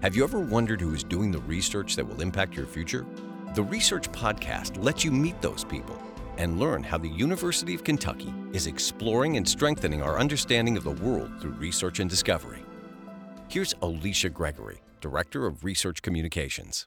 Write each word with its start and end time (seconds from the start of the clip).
Have 0.00 0.14
you 0.14 0.22
ever 0.22 0.38
wondered 0.38 0.80
who 0.80 0.94
is 0.94 1.02
doing 1.02 1.32
the 1.32 1.40
research 1.40 1.96
that 1.96 2.06
will 2.06 2.20
impact 2.20 2.54
your 2.54 2.66
future? 2.66 3.04
The 3.56 3.64
Research 3.64 4.08
Podcast 4.12 4.80
lets 4.80 5.04
you 5.04 5.10
meet 5.10 5.42
those 5.42 5.64
people 5.64 6.00
and 6.36 6.60
learn 6.60 6.84
how 6.84 6.98
the 6.98 7.08
University 7.08 7.74
of 7.74 7.82
Kentucky 7.82 8.32
is 8.52 8.68
exploring 8.68 9.36
and 9.36 9.48
strengthening 9.48 10.00
our 10.00 10.20
understanding 10.20 10.76
of 10.76 10.84
the 10.84 10.92
world 10.92 11.32
through 11.40 11.50
research 11.50 11.98
and 11.98 12.08
discovery. 12.08 12.60
Here's 13.48 13.74
Alicia 13.82 14.28
Gregory, 14.28 14.80
Director 15.00 15.46
of 15.46 15.64
Research 15.64 16.00
Communications. 16.00 16.86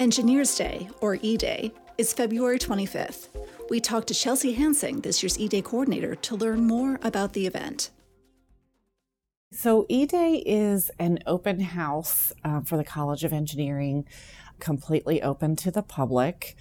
Engineers 0.00 0.56
Day, 0.56 0.88
or 1.00 1.18
E 1.22 1.36
Day, 1.36 1.72
is 1.98 2.12
February 2.12 2.58
25th. 2.58 3.28
We 3.70 3.78
talked 3.78 4.08
to 4.08 4.14
Chelsea 4.14 4.56
Hansing, 4.56 5.04
this 5.04 5.22
year's 5.22 5.38
E 5.38 5.46
Day 5.46 5.62
coordinator, 5.62 6.16
to 6.16 6.34
learn 6.34 6.66
more 6.66 6.98
about 7.04 7.32
the 7.32 7.46
event. 7.46 7.90
So, 9.50 9.86
E 9.88 10.04
Day 10.04 10.42
is 10.44 10.90
an 10.98 11.20
open 11.26 11.60
house 11.60 12.34
uh, 12.44 12.60
for 12.60 12.76
the 12.76 12.84
College 12.84 13.24
of 13.24 13.32
Engineering, 13.32 14.04
completely 14.58 15.22
open 15.22 15.56
to 15.56 15.70
the 15.70 15.82
public. 15.82 16.54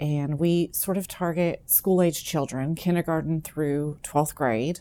And 0.00 0.36
we 0.40 0.70
sort 0.72 0.96
of 0.96 1.06
target 1.06 1.62
school 1.66 2.02
age 2.02 2.24
children, 2.24 2.74
kindergarten 2.74 3.42
through 3.42 3.98
12th 4.02 4.34
grade. 4.34 4.80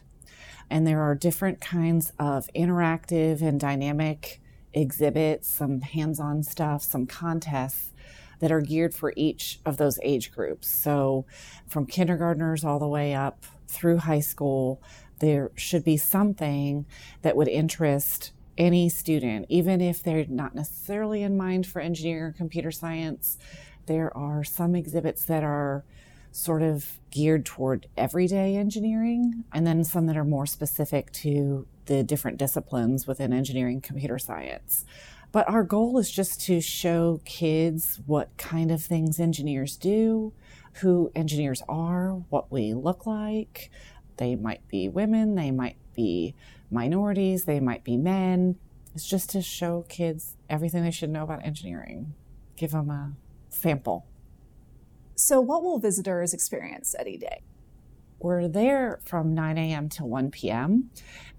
And 0.72 0.88
there 0.88 1.04
are 1.04 1.14
different 1.14 1.62
kinds 1.62 2.12
of 2.18 2.50
interactive 2.56 3.44
and 3.44 3.60
dynamic 3.60 4.42
exhibits, 4.74 5.48
some 5.48 5.82
hands 5.82 6.20
on 6.20 6.42
stuff, 6.42 6.82
some 6.82 7.06
contests 7.06 7.92
that 8.40 8.52
are 8.52 8.62
geared 8.62 8.96
for 8.96 9.14
each 9.16 9.60
of 9.68 9.78
those 9.78 10.00
age 10.02 10.32
groups. 10.32 10.68
So, 10.68 11.28
from 11.68 11.86
kindergartners 11.86 12.64
all 12.64 12.80
the 12.80 12.88
way 12.88 13.14
up 13.14 13.46
through 13.68 13.98
high 13.98 14.20
school, 14.20 14.82
there 15.20 15.52
should 15.56 15.84
be 15.84 15.98
something 15.98 16.86
that 17.22 17.36
would 17.36 17.48
interest 17.48 18.32
any 18.58 18.90
student, 18.90 19.46
even 19.50 19.82
if 19.82 20.02
they're 20.02 20.26
not 20.28 20.56
necessarily 20.56 21.24
in 21.24 21.38
mind 21.38 21.68
for 21.68 21.82
engineering 21.82 22.24
or 22.24 22.32
computer 22.32 22.72
science. 22.72 23.38
There 23.86 24.16
are 24.16 24.44
some 24.44 24.76
exhibits 24.76 25.26
that 25.26 25.44
are 25.44 25.84
sort 26.32 26.62
of 26.62 27.00
geared 27.12 27.46
toward 27.46 27.88
everyday 27.96 28.56
engineering, 28.56 29.46
and 29.54 29.66
then 29.66 29.84
some 29.84 30.06
that 30.08 30.18
are 30.18 30.26
more 30.26 30.46
specific 30.46 31.12
to 31.12 31.66
the 31.86 32.04
different 32.04 32.38
disciplines 32.38 33.08
within 33.08 33.32
engineering 33.32 33.80
computer 33.80 34.20
science. 34.20 34.86
But 35.32 35.50
our 35.50 35.64
goal 35.64 35.98
is 35.98 36.12
just 36.12 36.42
to 36.42 36.62
show 36.62 37.22
kids 37.26 38.00
what 38.06 38.36
kind 38.38 38.72
of 38.72 38.82
things 38.82 39.20
engineers 39.20 39.76
do, 39.76 40.34
who 40.76 41.12
engineers 41.16 41.62
are, 41.70 42.12
what 42.30 42.52
we 42.52 42.74
look 42.74 43.06
like. 43.06 43.70
They 44.18 44.36
might 44.36 44.68
be 44.68 44.88
women, 44.90 45.36
they 45.36 45.52
might 45.52 45.78
be 45.96 46.36
minorities, 46.72 47.46
they 47.46 47.60
might 47.60 47.84
be 47.84 47.98
men. 47.98 48.56
It's 48.94 49.08
just 49.08 49.30
to 49.32 49.42
show 49.42 49.86
kids 49.90 50.38
everything 50.50 50.84
they 50.84 50.92
should 50.92 51.10
know 51.10 51.24
about 51.24 51.46
engineering, 51.46 52.14
give 52.56 52.72
them 52.72 52.90
a 52.90 53.14
sample. 53.50 54.06
So, 55.16 55.40
what 55.42 55.64
will 55.64 55.80
visitors 55.80 56.34
experience 56.34 56.96
at 56.98 57.08
E 57.08 57.18
Day? 57.18 57.42
We're 58.20 58.48
there 58.48 59.00
from 59.04 59.34
9 59.34 59.58
a.m. 59.58 59.90
to 59.90 60.06
1 60.06 60.32
p.m., 60.32 60.90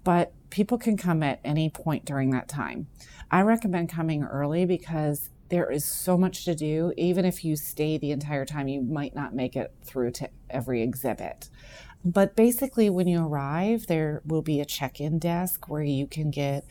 but 0.03 0.33
people 0.49 0.77
can 0.77 0.97
come 0.97 1.23
at 1.23 1.39
any 1.43 1.69
point 1.69 2.05
during 2.05 2.29
that 2.31 2.47
time. 2.47 2.87
I 3.29 3.41
recommend 3.41 3.89
coming 3.89 4.23
early 4.23 4.65
because 4.65 5.29
there 5.49 5.71
is 5.71 5.85
so 5.85 6.17
much 6.17 6.45
to 6.45 6.55
do. 6.55 6.93
Even 6.97 7.25
if 7.25 7.43
you 7.43 7.55
stay 7.55 7.97
the 7.97 8.11
entire 8.11 8.45
time, 8.45 8.67
you 8.67 8.81
might 8.81 9.15
not 9.15 9.33
make 9.33 9.55
it 9.55 9.73
through 9.83 10.11
to 10.11 10.29
every 10.49 10.81
exhibit. 10.81 11.49
But 12.07 12.37
basically, 12.37 12.89
when 12.89 13.09
you 13.09 13.21
arrive, 13.25 13.87
there 13.87 14.21
will 14.25 14.41
be 14.41 14.61
a 14.61 14.65
check 14.65 15.01
in 15.01 15.19
desk 15.19 15.67
where 15.67 15.83
you 15.83 16.07
can 16.07 16.31
get 16.31 16.65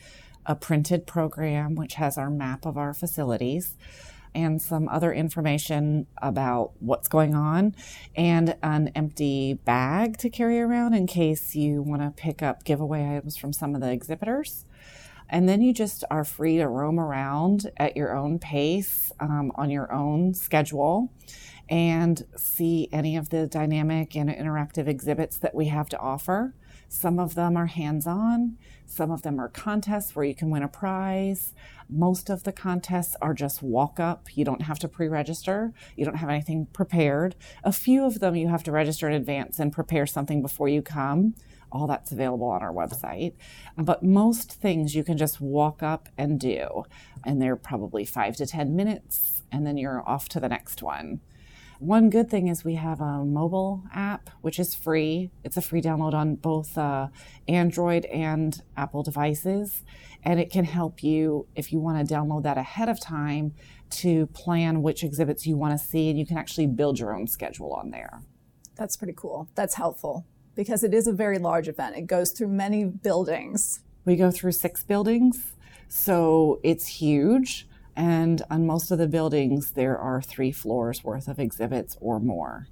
a 0.47 0.55
printed 0.55 1.05
program 1.05 1.75
which 1.75 1.93
has 1.93 2.17
our 2.17 2.31
map 2.31 2.65
of 2.65 2.75
our 2.75 2.91
facilities 2.91 3.77
and 4.33 4.59
some 4.59 4.89
other 4.89 5.13
information 5.13 6.07
about 6.23 6.71
what's 6.79 7.07
going 7.07 7.35
on 7.35 7.75
and 8.15 8.55
an 8.63 8.87
empty 8.95 9.53
bag 9.53 10.17
to 10.17 10.29
carry 10.31 10.59
around 10.59 10.95
in 10.95 11.05
case 11.05 11.53
you 11.53 11.83
want 11.83 12.01
to 12.01 12.09
pick 12.19 12.41
up 12.41 12.63
giveaway 12.63 13.15
items 13.15 13.37
from 13.37 13.53
some 13.53 13.75
of 13.75 13.81
the 13.81 13.91
exhibitors. 13.91 14.65
And 15.29 15.47
then 15.47 15.61
you 15.61 15.73
just 15.73 16.03
are 16.09 16.23
free 16.23 16.57
to 16.57 16.67
roam 16.67 16.99
around 16.99 17.69
at 17.77 17.97
your 17.97 18.15
own 18.15 18.39
pace 18.39 19.11
um, 19.19 19.51
on 19.55 19.69
your 19.69 19.91
own 19.91 20.33
schedule 20.33 21.11
and 21.69 22.25
see 22.37 22.87
any 22.91 23.17
of 23.17 23.29
the 23.29 23.45
dynamic 23.45 24.15
and 24.15 24.29
interactive 24.29 24.87
exhibits 24.87 25.37
that 25.37 25.53
we 25.53 25.67
have 25.67 25.89
to 25.89 25.99
offer. 25.99 26.53
Some 26.89 27.19
of 27.19 27.35
them 27.35 27.57
are 27.57 27.65
hands 27.65 28.07
on, 28.07 28.57
some 28.85 29.11
of 29.11 29.21
them 29.21 29.39
are 29.39 29.49
contests 29.49 30.15
where 30.15 30.23
you 30.23 30.33
can 30.33 30.49
win 30.49 30.63
a 30.63 30.69
prize. 30.69 31.53
Most 31.89 32.29
of 32.29 32.43
the 32.43 32.53
contests 32.53 33.17
are 33.21 33.33
just 33.33 33.61
walk 33.61 33.99
up. 33.99 34.37
You 34.37 34.45
don't 34.45 34.61
have 34.61 34.79
to 34.79 34.87
pre 34.87 35.09
register, 35.09 35.73
you 35.97 36.05
don't 36.05 36.15
have 36.15 36.29
anything 36.29 36.67
prepared. 36.67 37.35
A 37.63 37.73
few 37.73 38.05
of 38.05 38.19
them 38.19 38.35
you 38.35 38.47
have 38.47 38.63
to 38.63 38.71
register 38.71 39.09
in 39.09 39.15
advance 39.15 39.59
and 39.59 39.73
prepare 39.73 40.05
something 40.05 40.41
before 40.41 40.69
you 40.69 40.81
come. 40.81 41.35
All 41.71 41.87
that's 41.87 42.11
available 42.11 42.47
on 42.47 42.61
our 42.61 42.73
website. 42.73 43.33
But 43.77 44.03
most 44.03 44.53
things 44.53 44.95
you 44.95 45.03
can 45.03 45.17
just 45.17 45.41
walk 45.41 45.83
up 45.83 46.09
and 46.17 46.39
do. 46.39 46.83
And 47.25 47.41
they're 47.41 47.55
probably 47.55 48.05
five 48.05 48.35
to 48.37 48.45
10 48.45 48.75
minutes, 48.75 49.43
and 49.51 49.65
then 49.65 49.77
you're 49.77 50.07
off 50.07 50.29
to 50.29 50.39
the 50.39 50.49
next 50.49 50.81
one. 50.81 51.21
One 51.79 52.09
good 52.09 52.27
thing 52.27 52.47
is 52.47 52.63
we 52.63 52.73
have 52.75 53.01
a 53.01 53.23
mobile 53.23 53.83
app, 53.93 54.31
which 54.41 54.57
is 54.57 54.73
free. 54.73 55.29
It's 55.43 55.57
a 55.57 55.61
free 55.61 55.81
download 55.81 56.13
on 56.13 56.35
both 56.35 56.75
uh, 56.75 57.09
Android 57.47 58.05
and 58.05 58.59
Apple 58.75 59.03
devices. 59.03 59.83
And 60.23 60.39
it 60.39 60.51
can 60.51 60.65
help 60.65 61.03
you 61.03 61.45
if 61.55 61.71
you 61.71 61.79
want 61.79 62.05
to 62.05 62.13
download 62.13 62.43
that 62.43 62.57
ahead 62.57 62.89
of 62.89 62.99
time 62.99 63.53
to 63.89 64.25
plan 64.27 64.81
which 64.81 65.03
exhibits 65.03 65.45
you 65.45 65.55
want 65.55 65.79
to 65.79 65.85
see. 65.85 66.09
And 66.09 66.17
you 66.17 66.25
can 66.25 66.37
actually 66.37 66.65
build 66.65 66.97
your 66.97 67.15
own 67.15 67.27
schedule 67.27 67.73
on 67.73 67.91
there. 67.91 68.21
That's 68.75 68.97
pretty 68.97 69.13
cool. 69.15 69.47
That's 69.53 69.75
helpful 69.75 70.25
because 70.57 70.83
it 70.83 70.93
is 70.93 71.07
a 71.07 71.13
very 71.13 71.37
large 71.37 71.69
event. 71.69 71.95
It 71.95 72.07
goes 72.07 72.31
through 72.31 72.49
many 72.49 72.83
buildings. 72.83 73.81
We 74.03 74.17
go 74.17 74.31
through 74.31 74.53
six 74.53 74.83
buildings. 74.83 75.53
So 75.87 76.59
it's 76.63 76.87
huge. 76.87 77.67
And 77.95 78.41
on 78.49 78.65
most 78.65 78.91
of 78.91 78.97
the 78.97 79.07
buildings, 79.07 79.71
there 79.71 79.97
are 79.97 80.21
three 80.21 80.51
floors 80.51 81.03
worth 81.03 81.27
of 81.27 81.39
exhibits 81.39 81.95
or 82.01 82.19
more. 82.19 82.67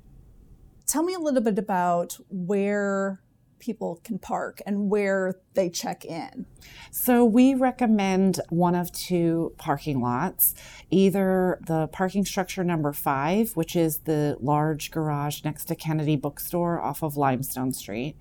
Tell 0.85 1.03
me 1.03 1.13
a 1.13 1.19
little 1.19 1.41
bit 1.41 1.57
about 1.57 2.17
where 2.29 3.21
people 3.65 3.99
can 4.03 4.19
park 4.19 4.61
and 4.65 4.89
where 4.89 5.35
they 5.55 5.69
check 5.69 6.05
in. 6.05 6.45
So, 6.91 7.25
we 7.25 7.55
recommend 7.55 8.39
one 8.49 8.75
of 8.75 8.91
two 8.91 9.53
parking 9.57 10.01
lots 10.01 10.53
either 10.91 11.59
the 11.65 11.87
parking 11.87 12.25
structure 12.25 12.63
number 12.63 12.93
five, 12.93 13.51
which 13.55 13.75
is 13.75 13.99
the 13.99 14.37
large 14.39 14.91
garage 14.91 15.43
next 15.43 15.65
to 15.65 15.75
Kennedy 15.75 16.15
Bookstore 16.15 16.79
off 16.79 17.01
of 17.03 17.17
Limestone 17.17 17.73
Street. 17.73 18.15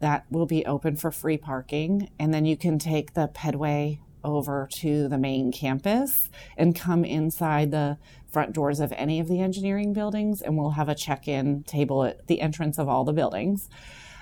That 0.00 0.26
will 0.30 0.46
be 0.46 0.64
open 0.66 0.96
for 0.96 1.10
free 1.10 1.38
parking. 1.38 2.10
And 2.18 2.32
then 2.32 2.44
you 2.44 2.56
can 2.56 2.78
take 2.78 3.14
the 3.14 3.28
pedway 3.28 3.98
over 4.22 4.68
to 4.72 5.08
the 5.08 5.18
main 5.18 5.52
campus 5.52 6.28
and 6.56 6.74
come 6.74 7.04
inside 7.04 7.70
the 7.70 7.96
front 8.28 8.52
doors 8.52 8.80
of 8.80 8.92
any 8.92 9.20
of 9.20 9.28
the 9.28 9.40
engineering 9.40 9.92
buildings, 9.92 10.42
and 10.42 10.58
we'll 10.58 10.70
have 10.70 10.88
a 10.88 10.94
check 10.94 11.26
in 11.28 11.62
table 11.62 12.04
at 12.04 12.26
the 12.26 12.40
entrance 12.40 12.76
of 12.76 12.88
all 12.88 13.04
the 13.04 13.12
buildings. 13.12 13.70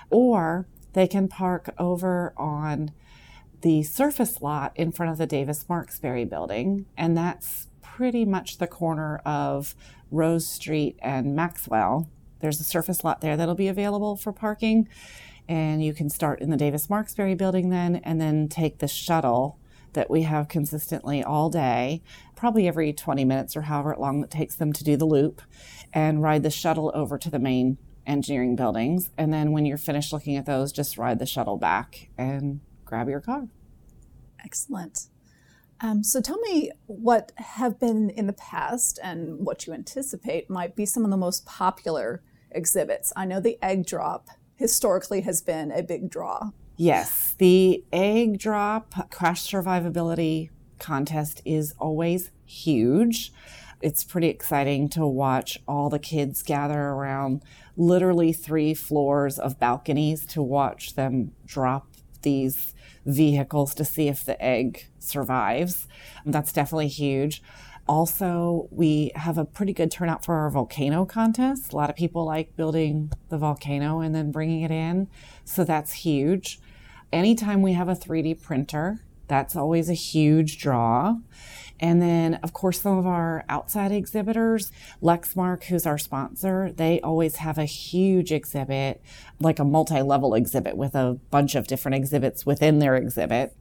Or 0.09 0.67
they 0.93 1.07
can 1.07 1.27
park 1.27 1.73
over 1.77 2.33
on 2.37 2.91
the 3.61 3.83
surface 3.83 4.41
lot 4.41 4.71
in 4.75 4.91
front 4.91 5.11
of 5.11 5.17
the 5.17 5.25
Davis 5.25 5.65
Marksberry 5.67 6.29
building, 6.29 6.85
and 6.95 7.17
that's 7.17 7.67
pretty 7.81 8.25
much 8.25 8.57
the 8.57 8.67
corner 8.67 9.17
of 9.25 9.75
Rose 10.11 10.47
Street 10.47 10.97
and 11.01 11.35
Maxwell. 11.35 12.09
There's 12.39 12.59
a 12.59 12.63
surface 12.63 13.03
lot 13.03 13.21
there 13.21 13.35
that'll 13.35 13.55
be 13.55 13.67
available 13.67 14.15
for 14.15 14.31
parking, 14.31 14.87
and 15.47 15.83
you 15.83 15.93
can 15.93 16.09
start 16.09 16.41
in 16.41 16.49
the 16.49 16.57
Davis 16.57 16.87
Marksberry 16.87 17.37
building 17.37 17.69
then, 17.69 17.95
and 17.97 18.21
then 18.21 18.47
take 18.47 18.79
the 18.79 18.87
shuttle 18.87 19.57
that 19.93 20.09
we 20.09 20.23
have 20.23 20.47
consistently 20.47 21.23
all 21.23 21.49
day, 21.49 22.01
probably 22.35 22.67
every 22.67 22.93
20 22.93 23.25
minutes 23.25 23.55
or 23.55 23.61
however 23.63 23.95
long 23.97 24.23
it 24.23 24.29
takes 24.29 24.55
them 24.55 24.73
to 24.73 24.83
do 24.83 24.95
the 24.97 25.05
loop, 25.05 25.41
and 25.93 26.21
ride 26.21 26.43
the 26.43 26.51
shuttle 26.51 26.91
over 26.93 27.17
to 27.17 27.29
the 27.29 27.39
main 27.39 27.77
engineering 28.05 28.55
buildings. 28.55 29.09
And 29.17 29.33
then 29.33 29.51
when 29.51 29.65
you're 29.65 29.77
finished 29.77 30.13
looking 30.13 30.35
at 30.37 30.45
those, 30.45 30.71
just 30.71 30.97
ride 30.97 31.19
the 31.19 31.25
shuttle 31.25 31.57
back 31.57 32.09
and 32.17 32.61
grab 32.83 33.09
your 33.09 33.21
car. 33.21 33.47
Excellent. 34.43 35.07
Um, 35.81 36.03
so 36.03 36.21
tell 36.21 36.39
me 36.39 36.71
what 36.85 37.31
have 37.37 37.79
been 37.79 38.09
in 38.09 38.27
the 38.27 38.33
past 38.33 38.99
and 39.03 39.45
what 39.45 39.67
you 39.67 39.73
anticipate 39.73 40.49
might 40.49 40.75
be 40.75 40.85
some 40.85 41.03
of 41.03 41.11
the 41.11 41.17
most 41.17 41.45
popular 41.45 42.23
exhibits. 42.51 43.11
I 43.15 43.25
know 43.25 43.39
the 43.39 43.57
egg 43.61 43.85
drop 43.85 44.29
historically 44.55 45.21
has 45.21 45.41
been 45.41 45.71
a 45.71 45.83
big 45.83 46.09
draw. 46.09 46.51
Yes, 46.77 47.35
the 47.37 47.83
egg 47.91 48.37
drop 48.37 49.11
crash 49.11 49.49
survivability 49.49 50.49
contest 50.79 51.41
is 51.45 51.73
always 51.79 52.31
huge. 52.45 53.31
It's 53.85 54.03
pretty 54.03 54.29
exciting 54.29 54.89
to 54.89 55.05
watch 55.05 55.59
all 55.67 55.91
the 55.91 55.99
kids 55.99 56.41
gather 56.41 56.79
around 56.79 57.43
literally 57.77 58.33
three 58.33 58.73
floors 58.73 59.37
of 59.37 59.59
balconies 59.59 60.25
to 60.25 60.41
watch 60.41 60.95
them 60.95 61.33
drop 61.45 61.85
these 62.23 62.73
vehicles 63.05 63.75
to 63.75 63.85
see 63.85 64.07
if 64.07 64.25
the 64.25 64.43
egg 64.43 64.87
survives. 64.97 65.87
That's 66.25 66.51
definitely 66.51 66.87
huge. 66.87 67.43
Also, 67.87 68.67
we 68.71 69.11
have 69.13 69.37
a 69.37 69.45
pretty 69.45 69.71
good 69.71 69.91
turnout 69.91 70.25
for 70.25 70.33
our 70.33 70.49
volcano 70.49 71.05
contest. 71.05 71.71
A 71.71 71.75
lot 71.75 71.91
of 71.91 71.95
people 71.95 72.25
like 72.25 72.55
building 72.55 73.11
the 73.29 73.37
volcano 73.37 73.99
and 73.99 74.15
then 74.15 74.31
bringing 74.31 74.61
it 74.61 74.71
in. 74.71 75.07
So 75.43 75.63
that's 75.63 75.93
huge. 75.93 76.59
Anytime 77.13 77.61
we 77.61 77.73
have 77.73 77.87
a 77.87 77.93
3D 77.93 78.41
printer, 78.41 79.05
that's 79.27 79.55
always 79.55 79.89
a 79.89 79.93
huge 79.93 80.57
draw. 80.57 81.17
And 81.79 82.01
then, 82.01 82.35
of 82.35 82.53
course, 82.53 82.81
some 82.81 82.97
of 82.97 83.05
our 83.05 83.43
outside 83.49 83.91
exhibitors, 83.91 84.71
Lexmark, 85.01 85.65
who's 85.65 85.85
our 85.85 85.97
sponsor, 85.97 86.71
they 86.71 87.01
always 87.01 87.37
have 87.37 87.57
a 87.57 87.65
huge 87.65 88.31
exhibit, 88.31 89.01
like 89.39 89.59
a 89.59 89.65
multi 89.65 90.01
level 90.01 90.35
exhibit 90.35 90.77
with 90.77 90.95
a 90.95 91.19
bunch 91.31 91.55
of 91.55 91.67
different 91.67 91.95
exhibits 91.95 92.45
within 92.45 92.79
their 92.79 92.95
exhibit. 92.95 93.55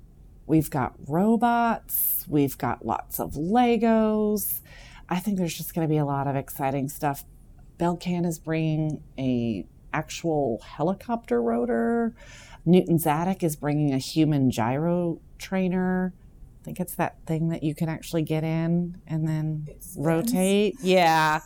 We've 0.47 0.71
got 0.71 0.95
robots, 1.09 2.25
we've 2.29 2.57
got 2.57 2.87
lots 2.87 3.19
of 3.19 3.33
Legos. 3.33 4.61
I 5.09 5.19
think 5.19 5.39
there's 5.39 5.57
just 5.57 5.75
going 5.75 5.87
to 5.87 5.93
be 5.93 5.99
a 5.99 6.05
lot 6.05 6.27
of 6.27 6.37
exciting 6.37 6.89
stuff. 6.89 7.25
Belcan 7.79 8.25
is 8.25 8.39
bringing 8.39 9.03
a 9.19 9.67
actual 9.93 10.61
helicopter 10.63 11.43
rotor. 11.43 12.15
Newton's 12.65 13.07
Attic 13.07 13.43
is 13.43 13.57
bringing 13.57 13.93
a 13.93 13.99
human 13.99 14.51
gyro 14.51 15.21
trainer. 15.39 16.13
I 16.65 16.73
think 16.73 16.81
it's 16.81 16.95
that 16.95 17.19
thing 17.27 17.51
that 17.51 17.63
you 17.63 17.75
can 17.75 17.91
actually 17.91 18.23
get 18.23 18.43
in 18.43 18.97
and 19.07 19.29
then 19.29 19.69
rotate. 19.99 20.77
Yeah, 20.81 21.41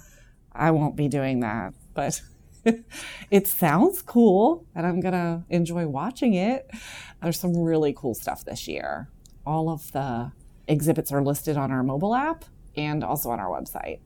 I 0.52 0.70
won't 0.70 0.94
be 0.94 1.08
doing 1.08 1.40
that, 1.40 1.74
but 1.92 2.22
it 3.28 3.48
sounds 3.48 4.00
cool 4.00 4.64
and 4.76 4.86
I'm 4.86 5.00
going 5.00 5.14
to 5.14 5.42
enjoy 5.50 5.88
watching 5.88 6.34
it. 6.34 6.70
There's 7.20 7.40
some 7.40 7.56
really 7.56 7.92
cool 7.92 8.14
stuff 8.14 8.44
this 8.44 8.68
year. 8.68 9.08
All 9.44 9.70
of 9.70 9.90
the 9.90 10.30
exhibits 10.68 11.10
are 11.10 11.20
listed 11.20 11.56
on 11.56 11.72
our 11.72 11.82
mobile 11.82 12.14
app 12.14 12.44
and 12.76 13.02
also 13.02 13.30
on 13.30 13.40
our 13.40 13.48
website. 13.48 13.98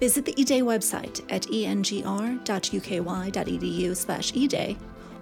Visit 0.00 0.24
the 0.24 0.32
eDay 0.32 0.62
website 0.62 1.24
at 1.30 1.42
engr.uky.edu 1.42 2.42
slash 3.96 4.32
eday 4.32 4.76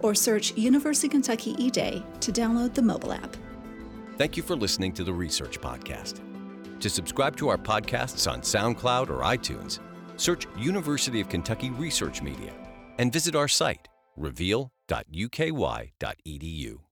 or 0.04 0.14
search 0.14 0.54
University 0.56 1.06
of 1.06 1.12
Kentucky 1.12 1.54
eDay 1.54 2.04
to 2.20 2.30
download 2.30 2.74
the 2.74 2.82
mobile 2.82 3.14
app. 3.14 3.34
Thank 4.18 4.36
you 4.36 4.42
for 4.42 4.54
listening 4.54 4.92
to 4.92 5.02
the 5.02 5.12
Research 5.12 5.58
Podcast. 5.60 6.20
To 6.80 6.90
subscribe 6.90 7.36
to 7.38 7.48
our 7.48 7.56
podcasts 7.56 8.30
on 8.30 8.42
SoundCloud 8.42 9.08
or 9.08 9.22
iTunes, 9.22 9.78
search 10.16 10.46
University 10.58 11.22
of 11.22 11.30
Kentucky 11.30 11.70
Research 11.70 12.20
Media 12.20 12.52
and 12.98 13.10
visit 13.10 13.34
our 13.34 13.48
site, 13.48 13.88
reveal.uky.edu. 14.16 16.83